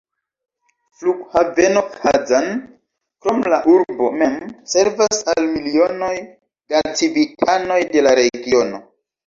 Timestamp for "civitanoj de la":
6.99-8.19